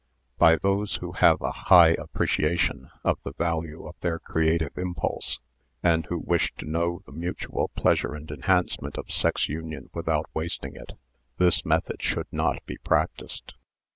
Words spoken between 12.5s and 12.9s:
be